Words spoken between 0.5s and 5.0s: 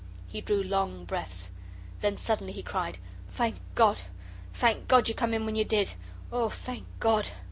long breaths. Then suddenly he cried, "Thank God, thank